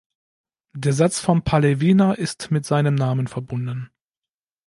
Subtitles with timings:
[0.73, 3.91] Der Satz von Paley-Wiener ist mit seinem Namen verbunden.